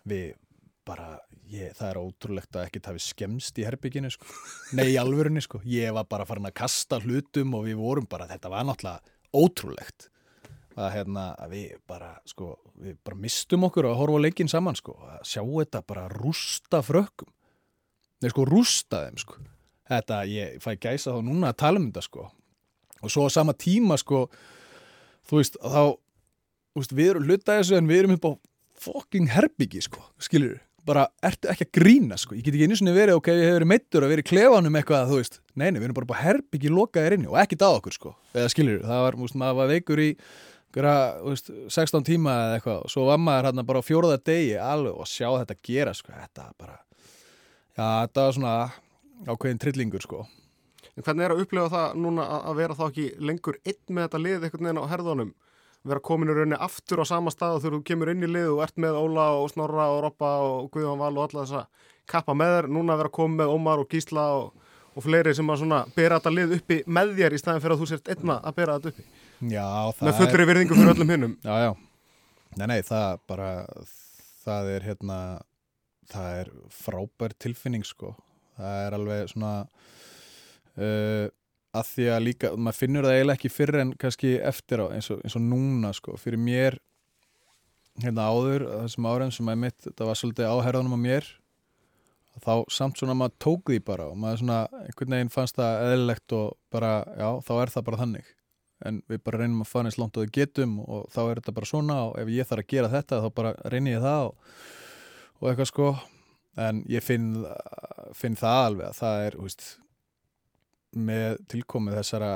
[0.05, 0.35] Við
[0.85, 1.07] bara,
[1.49, 4.29] ég, það er ótrúlegt að ekkert hafi skemst í herbygginu sko.
[4.77, 8.29] Nei, í alvörunni sko, ég var bara farin að kasta hlutum og við vorum bara,
[8.29, 10.11] þetta var náttúrulega ótrúlegt.
[10.75, 12.49] Að hérna að við bara sko
[12.83, 14.97] við bara mistum okkur að horfa á leikin saman sko.
[15.07, 17.31] Að sjá þetta bara rústa frökkum.
[18.23, 19.39] Nei sko rústa þeim sko.
[19.89, 22.27] Þetta ég fæ gæsa þá núna að tala um þetta sko.
[23.05, 24.25] Og svo á sama tíma sko
[25.29, 28.33] þú veist þá þú veist við erum hlutað þessu en við erum upp á
[28.85, 32.37] fucking herbyggi sko skilur bara ertu ekki að grína sko?
[32.37, 35.07] Ég get ekki einu svona verið ok ég hef verið meittur að verið klefanum eitthvað
[35.09, 35.39] þú veist.
[35.57, 38.13] Neini við erum bara upp á herbyggi lokaðir inni og ekki það okkur sko.
[38.37, 40.11] Eða skilur það var, múst, maður var veikur í
[40.75, 44.57] gera, veist, 16 tíma eða eitthvað og svo var maður hérna bara á fjóruða degi
[44.61, 46.79] alveg og sjá þetta gera sko, þetta bara
[47.75, 48.55] já, þetta var svona
[49.31, 50.25] ákveðin trillingur sko
[50.95, 54.21] En hvernig er að upplifa það núna að vera þá ekki lengur einn með þetta
[54.23, 55.33] lið einhvern veginn á herðunum?
[55.85, 58.63] Vera komin í rauninni aftur á sama stað þegar þú kemur inn í lið og
[58.65, 61.65] ert með Óla og Snorra og Roppa og Guðjón Val og alla þessa
[62.09, 65.61] kappa með þér, núna vera komin með Ómar og Gísla og, og fleiri sem að
[65.65, 68.57] svona bera þetta lið uppi með þér í staðin fyrir að þú sért einna að
[68.61, 69.07] bera þetta uppi?
[69.51, 71.71] Já, það með fullri virðingu fyrir öllum hinnum Já, já,
[72.61, 73.51] nei, nei, það bara
[74.45, 75.19] það er hérna
[76.13, 78.13] það er frábær tilfinning sko,
[78.59, 79.55] það er alveg svona
[80.79, 81.29] uh,
[81.75, 85.11] að því að líka, maður finnur það eiginlega ekki fyrir en kannski eftir á, eins
[85.11, 86.79] og, eins og núna sko, fyrir mér
[88.03, 91.33] hérna áður, þessum áriðum sem að mitt, það var svolítið áherðanum á mér
[92.43, 96.35] þá samt svona maður tók því bara og maður svona, einhvern veginn fannst það eðlilegt
[96.35, 98.33] og bara, já, þá er það bara þannig.
[98.85, 101.55] En við bara reynum að fara eins langt og við getum og þá er þetta
[101.57, 104.59] bara svona og ef ég þarf að gera þetta þá bara reynir ég það og,
[105.39, 105.93] og eitthvað sko.
[106.65, 107.31] En ég finn,
[108.15, 109.65] finn það alveg að það er veist,
[110.95, 112.33] með tilkomið þessara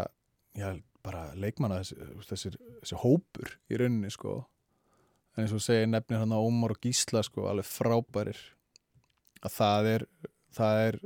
[0.58, 0.70] já,
[1.04, 4.40] bara leikmanna þessi, þessi, hópur í rauninni sko.
[5.36, 8.40] En eins og segja nefnir hann á Ómar og Gísla sko alveg frábærir.
[9.44, 10.06] Að það er
[10.58, 10.98] það er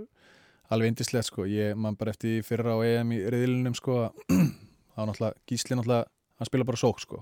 [0.72, 1.46] alveg indislegt sko.
[1.48, 4.06] Ég man bara eftir fyrra á EM í riðlunum sko
[4.94, 6.08] þá náttúrulega Gísli náttúrulega
[6.40, 7.20] hann spila bara sók sko.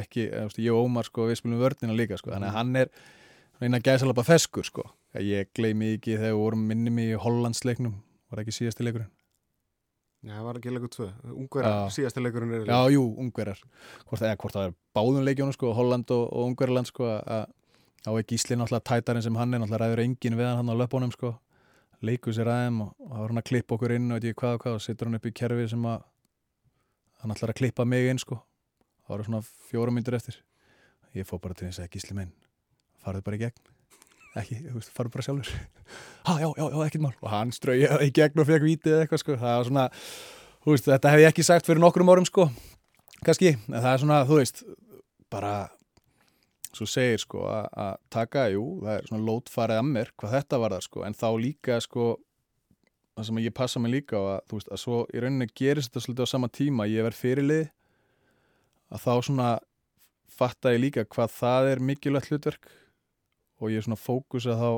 [0.00, 2.34] Ekki, ég og Ómar sko við spilum vörnina líka sko.
[2.34, 2.92] Þannig að hann er
[3.60, 4.88] eina gæsalapa feskur sko.
[5.20, 7.96] Ég gleymi ekki þegar við vorum minnum í Hollandsleiknum
[8.30, 9.10] var ekki síðasti leikurinn
[10.20, 13.62] Já, það var ekki leikur 2, ungverðar, síðasti leikurinn er Já, jú, ungverðar
[14.04, 17.46] hvort, hvort það er báðum leikjónu sko, Holland og, og ungverðarland sko að
[18.04, 21.12] á ekki Gísli náttúrulega tætarinn sem hann er náttúrulega ræður engin við hann á löpunum
[21.12, 21.34] sko.
[22.04, 24.54] Leikur sér aðeim og þá er hann að klippa okkur inn og veit ekki hvað
[24.56, 26.06] og hvað og setur hann upp í kerfi sem að
[27.20, 28.40] hann ætlar að klippa mig inn sko.
[29.04, 30.40] Það var svona fjóra myndur eftir.
[31.12, 32.32] Ég fóð bara til þess að Gísli minn
[33.04, 33.79] farðu bara í gegn
[34.38, 35.54] ekki, þú veist, farðu bara sjálfur.
[36.20, 37.14] Ha, já, já, já, ekkert mál.
[37.24, 39.36] Og hann strauði í gegn og fekk vítið eða eitthvað sko.
[39.40, 39.84] Það var svona,
[40.60, 42.44] þú veist, þetta hef ég ekki sagt fyrir nokkrum árum sko,
[43.24, 44.60] kannski en það er svona, þú veist,
[45.32, 45.54] bara
[46.76, 50.76] svo segir sko að taka, jú, það er svona lótfarið að mér hvað þetta var
[50.76, 52.06] það sko, en þá líka sko
[53.16, 55.90] það sem ég passa mig líka á að, þú veist, að svo í rauninni gerist
[55.90, 57.64] þetta svolítið á sama tíma, ég verð fyrirlið
[58.90, 59.48] að þá svona
[60.30, 62.70] fatta ég líka hvað það er mikilvægt hlutverk
[63.60, 64.70] og ég er svona fókusa þá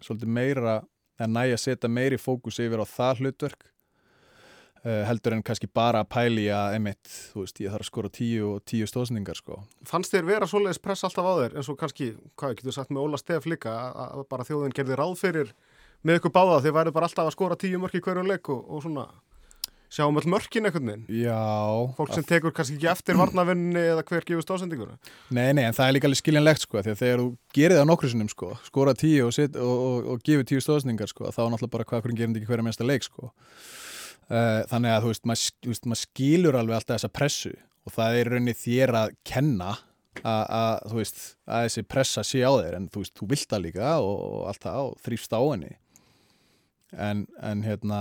[0.00, 0.80] svolítið meira
[1.20, 3.66] en næja að setja meiri fókus yfir á það hlutverk
[4.84, 8.12] uh, heldur en kannski bara að pæli að emitt, þú veist, ég þarf að skora
[8.20, 9.60] tíu og tíu stóðsningar sko.
[9.86, 13.04] Fannst þér vera svoleiðis press alltaf á þér eins og kannski, hvað getur sagt með
[13.06, 15.52] Óla Stef líka að bara þjóðin gerði ráð fyrir
[16.06, 18.62] með ykkur báða þið værið bara alltaf að skora tíu mörk í hverju leik og,
[18.64, 19.08] og svona
[19.90, 21.04] sjáum öll mörkin einhvern veginn?
[21.24, 21.38] Já.
[21.98, 24.92] Fólk sem tekur kannski ekki eftir varnavinni eða hver gefur stóðsendingur
[25.34, 27.88] Nei, nei, en það er líka alveg skiljanlegt sko því að þegar þú gerir það
[27.90, 31.52] nokkru sinnum sko skora tíu og, og, og, og gefur tíu stóðsendingar sko þá er
[31.54, 33.32] náttúrulega bara hvað hverjum gerir þetta ekki hverja mesta leik sko.
[34.30, 38.30] Uh, þannig að þú veist, maður mað, skilur alveg alltaf þessa pressu og það er
[38.30, 39.74] rauninni þér að kenna
[40.20, 43.64] að þú veist að þessi pressa sé á þér en þú veist, þú vilt það
[43.64, 45.72] líka og allt það og þrýfst á henni.
[46.90, 48.00] En, en hérna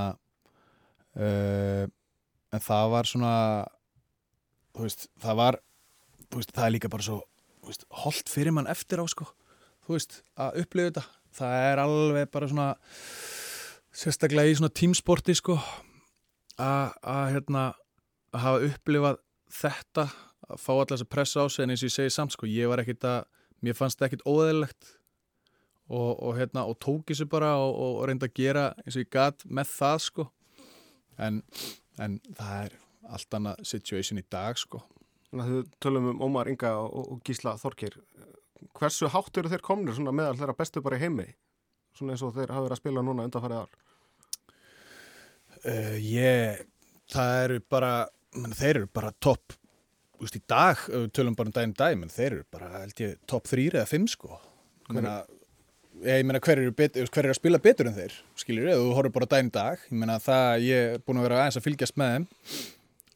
[1.19, 1.85] uh,
[2.49, 3.33] en það var svona
[4.75, 5.59] þú veist, það var
[6.29, 7.19] þú veist, það er líka bara svo
[7.69, 9.27] veist, holdt fyrir mann eftir á sko.
[9.85, 11.05] Þú veist, að upplifa þetta.
[11.39, 12.69] Það er alveg bara svona
[13.99, 15.57] sérstaklega í svona tímsporti sko
[16.59, 17.69] að hérna
[18.33, 19.19] að hafa upplifað
[19.59, 20.05] þetta
[20.49, 22.49] að fá allar þess að pressa á sig en eins og ég segi samt sko,
[22.49, 23.19] ég var ekkit að
[23.65, 24.95] mér fannst ekkit óðeilegt
[25.89, 29.13] og, og hérna, og tók þessu bara og, og reynda að gera eins og ég
[29.13, 30.27] gæt með það sko
[31.19, 31.43] en,
[31.99, 32.77] en það er
[33.09, 34.81] allt annað situation í dag sko.
[35.29, 37.99] Þau tölum um Ómar Inga og, og Gísla Þorkir
[38.79, 41.27] hversu hátt eru þeir komnir svona meðal þeirra bestu bara í heimi?
[41.97, 43.77] Svona eins og þeir hafa verið að spila núna undanfærið ár.
[45.59, 46.61] Uh, Ég,
[47.11, 47.93] það eru bara
[48.37, 49.57] menn, þeir eru bara topp
[50.19, 50.75] Úst, í dag,
[51.15, 54.07] tölum bara um daginn dag menn þeir eru bara, held ég, topp þrýr eða fimm
[54.11, 54.35] sko.
[54.91, 55.21] Menna,
[56.05, 58.95] ég meina hver eru, bet, hver eru að spila betur en þeir skiljur, eða þú
[58.97, 61.99] horfður bara daginn dag ég meina það, ég er búin að vera aðeins að fylgjast
[61.99, 62.27] með þeim.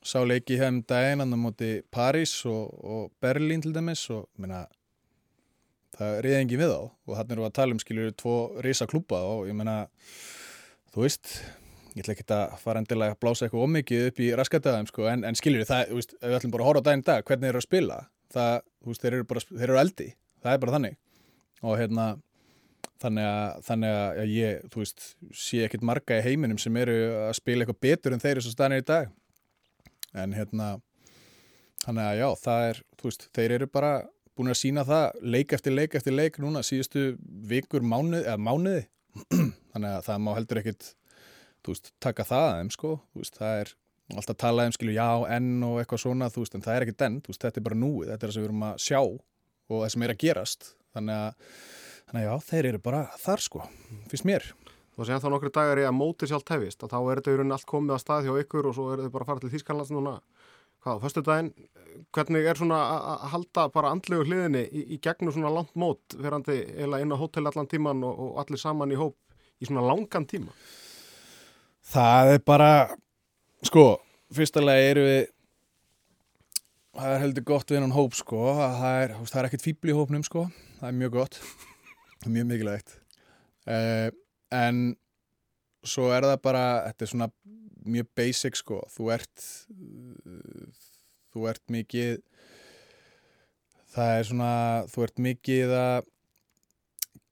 [0.03, 4.65] Sá leiki hefum daginn annar móti París og, og Berlín til dæmis og meina
[5.97, 9.19] það reyði engin við á og hann eru að tala um skiljur tvo reysa klúpa
[9.29, 9.83] og ég meina
[10.93, 11.37] þú veist
[11.93, 15.23] ég ætla ekki að fara endilega að blása eitthvað ómikið upp í raskataðum sko, en,
[15.29, 17.67] en skiljur það, veist, við ætlum bara að horfa daginn dag hvernig þeir eru að
[17.67, 17.97] spila
[18.33, 18.53] það,
[18.87, 20.07] veist, þeir, eru bara, þeir eru eldi,
[20.43, 20.95] það er bara þannig.
[21.63, 22.07] Og hérna
[23.01, 27.35] þannig að, þannig að ég, þú veist sé ekkit marga í heiminum sem eru að
[27.39, 29.11] spila eitthvað betur en þeir eru svo stannir í dag.
[30.13, 30.73] En hérna
[31.83, 33.93] þannig að já, það er, þú veist þeir eru bara
[34.33, 37.13] búin að sína það leik eftir leik eftir leik núna síðustu
[37.49, 38.83] vikur mánuð, eða mánuði.
[39.73, 40.87] Þannig að það má heldur ekkit
[41.63, 42.93] þú veist, taka það aðeim sko.
[43.17, 43.73] Veist, það er
[44.13, 47.05] alltaf talað um skilju já, enn og eitthvað svona, þú veist, en það er ekkit
[47.07, 47.19] enn.
[47.27, 49.93] Veist, þetta er bara núið, þetta er það sem við erum að sjá og það
[49.93, 50.69] sem er að gerast.
[50.93, 51.51] Þannig að,
[52.09, 53.65] þannig að já, þeir eru bara þar sko,
[54.11, 54.47] fyrst mér.
[54.93, 57.37] Og séðan þá nokkru dagar í að móti sjálf tefist og þá er þetta í
[57.39, 59.51] rauninni allt komið að stað hjá ykkur og svo er þetta bara að fara til
[59.53, 60.13] Þýskanlands núna.
[60.83, 61.49] Hvað, fyrstu daginn,
[62.13, 66.59] hvernig er svona að halda bara andlegu hliðinni í, í gegnum svona langt mót verandi
[66.75, 69.15] eila inn á hótel allan tíman og, og allir saman í hóp
[69.63, 70.53] í svona langan tíma?
[71.93, 72.71] Það er bara
[73.65, 73.87] sko,
[74.35, 75.21] fyrstulega eru við
[76.93, 79.97] það er heldur gott við hennan hóp sko, það er, það er ekkert fýbli í
[79.97, 80.49] hópnum sko,
[80.81, 81.39] það er mjög gott
[82.31, 82.97] mjög mikilvægt.
[83.67, 84.09] Uh,
[84.53, 84.95] en
[85.83, 87.29] svo er það bara, þetta er svona
[87.83, 90.81] mjög basic sko, þú ert uh,
[91.33, 92.17] þú ert mikið
[93.93, 94.55] það er svona,
[94.89, 96.09] þú ert mikið að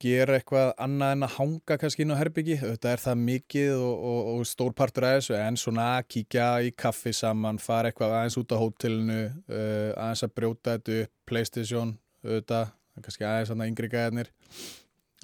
[0.02, 4.06] gera eitthvað annað en að hanga kannski inn á herbyggi, þetta er það mikið og,
[4.10, 8.16] og, og stór partur af þessu en svona að kíkja í kaffi saman fara eitthvað
[8.18, 13.70] aðeins út á hótelinu uh, aðeins að brjóta þetta upp Playstation, auðvitað kannski aðeins svona
[13.70, 14.34] yngri gæðinir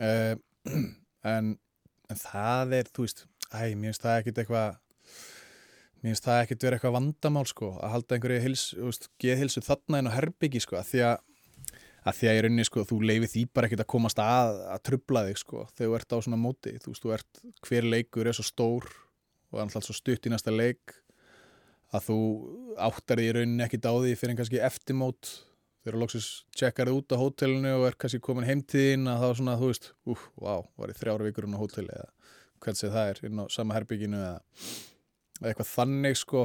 [0.04, 0.36] uh,
[1.36, 1.54] en,
[2.10, 4.78] en það er, þú veist, æ, mér finnst það ekkit eitthvað
[6.02, 8.68] mér finnst það ekkit verið eitthvað vandamál sko, að halda einhverju hils,
[9.22, 11.18] geðhilsu þarna inn á herbyggi sko, að því að
[12.08, 14.84] að því að ég rauninni sko, þú leifir því bara ekkert að komast að að
[14.88, 18.30] trubla þig sko, þegar þú ert á svona móti, þú veist, þú ert, hver leikur
[18.30, 18.88] er svo stór
[19.52, 20.96] og alltaf svo stutt í næsta leik
[21.96, 22.20] að þú
[22.88, 25.34] áttar því rauninni ekkert á því fyrir en kannski eftirmót
[25.88, 29.28] þegar þú lóksist tjekkar þið út á hótelinu og er kannski komin heimtíðin að þá
[29.40, 32.10] svona, þú veist, úf, vá, var ég þrjára vikur inn á hóteli eða
[32.60, 34.42] hvernig sé það er inn á sama herbygginu eða,
[35.40, 36.44] eða eitthvað þannig sko.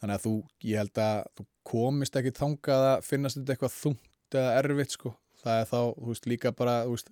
[0.00, 0.34] Þannig að þú,
[0.70, 5.14] ég held að þú komist ekki þangað að finnast þetta eitthvað þungt eða erfitt sko.
[5.42, 7.10] Það er þá, þú veist, líka bara veist,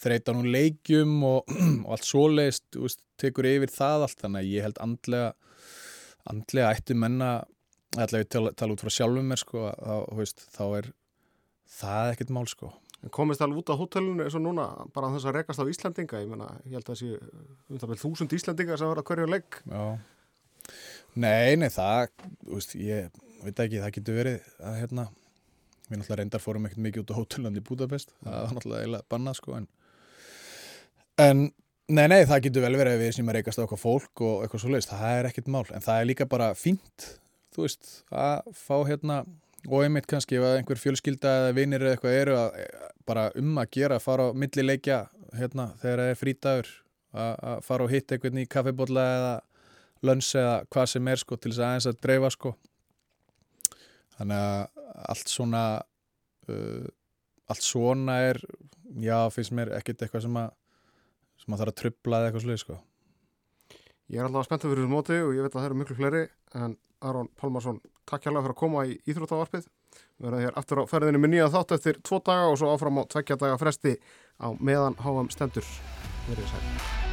[0.00, 1.50] þreita nú leikjum og,
[1.84, 5.32] og allt svoleist, þú veist, tekur yfir það allt, þannig að ég held andlega
[6.28, 7.40] andlega ætti menna
[7.96, 10.90] allavega tala, tala út frá sjálfum mér sko, að, veist, þá er
[11.80, 12.72] það ekkert mál sko.
[13.14, 16.28] Komist alveg út á hotellinu eins og núna bara þess að rekast á Íslandinga ég,
[16.28, 19.60] menna, ég held að það sé um það vel þúsund Íslandinga sem verða hverju legg.
[19.70, 19.84] Já.
[21.16, 22.10] Nei, nei, það,
[22.50, 23.08] veist, ég
[23.40, 25.06] veit ekki, það getur verið að hérna
[25.90, 28.12] við náttúrulega reyndar fórum ekkert mikið út á hótelland í Budapest.
[28.20, 29.66] Það var náttúrulega eiginlega bannað sko en,
[31.24, 31.42] en
[31.90, 34.62] nei nei það getur vel verið við sem er reykast á eitthvað fólk og eitthvað
[34.62, 37.08] svo leiðist, það er ekkert mál en það er líka bara fínt
[37.54, 39.22] þú veist, að fá hérna
[39.68, 42.60] og einmitt kannski ef einhver fjölskylda eða vinir eða eitthvað eru að
[43.08, 45.00] bara um að gera að fara á millileikja
[45.36, 46.70] hérna þegar það er frítagur
[47.10, 49.32] að fara og hitta einhvern í kaffibólla eða
[50.06, 52.52] lönns eða hvað sem er sko til þess að aðeins að dreifa sko.
[54.16, 55.64] Þannig að allt svona
[56.50, 56.86] uh,
[57.50, 58.40] allt svona er
[59.00, 60.54] já, finnst mér ekkert eitthvað sem að
[61.40, 62.78] sem að þarf að trubla eða eitthvað sluði sko.
[64.10, 66.22] Ég er alltaf spenntið fyrir þessu móti og ég veit að það eru miklu fleiri
[66.58, 69.68] en Aron Pálmarsson, takk hjálpa fyrir að koma í Íþróttavarpið.
[70.20, 73.00] Við verðum hér aftur á ferðinu með nýja þátt eftir tvo daga og svo áfram
[73.00, 73.96] á tveggja daga fresti
[74.36, 75.64] á meðan háam stendur.
[76.28, 77.09] Verðið sæl.